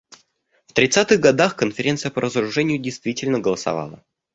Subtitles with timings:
[0.65, 4.03] В тридцатых годах Конференция по разоружению, действительно, голосовала.